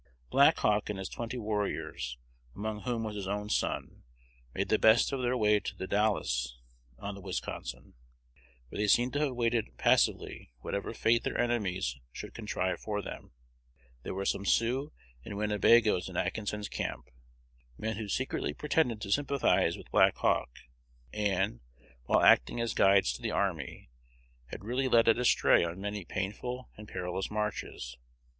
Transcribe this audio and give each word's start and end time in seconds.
Black 0.31 0.57
Hawk 0.57 0.89
and 0.89 0.97
his 0.97 1.07
twenty 1.09 1.37
warriors, 1.37 2.17
among 2.55 2.79
whom 2.81 3.03
was 3.03 3.15
his 3.15 3.27
own 3.27 3.49
son, 3.51 4.01
made 4.55 4.69
the 4.69 4.79
best 4.79 5.11
of 5.11 5.21
their 5.21 5.37
way 5.37 5.59
to 5.59 5.75
the 5.75 5.85
Dalles 5.85 6.57
on 6.97 7.13
the 7.13 7.21
Wisconsin, 7.21 7.93
where 8.69 8.79
they 8.81 8.87
seem 8.87 9.11
to 9.11 9.19
have 9.19 9.27
awaited 9.29 9.77
passively 9.77 10.49
whatever 10.61 10.91
fate 10.95 11.21
their 11.23 11.39
enemies 11.39 11.99
should 12.11 12.33
contrive 12.33 12.79
for 12.79 13.03
them. 13.03 13.33
There 14.01 14.15
were 14.15 14.25
some 14.25 14.43
Sioux 14.43 14.91
and 15.23 15.35
Winnebagoes 15.37 16.09
in 16.09 16.17
Atkinson's 16.17 16.67
camp, 16.67 17.11
men 17.77 17.97
who 17.97 18.07
secretly 18.09 18.55
pretended 18.55 19.01
to 19.01 19.11
sympathize 19.11 19.77
with 19.77 19.91
Black 19.91 20.17
Hawk, 20.17 20.49
and, 21.13 21.59
while 22.05 22.23
acting 22.23 22.59
as 22.59 22.73
guides 22.73 23.13
to 23.13 23.21
the 23.21 23.29
army, 23.29 23.91
had 24.47 24.65
really 24.65 24.87
led 24.87 25.07
it 25.07 25.19
astray 25.19 25.63
on 25.63 25.79
many 25.79 26.05
painful 26.05 26.71
and 26.75 26.87
perilous 26.87 27.29
marches. 27.29 27.97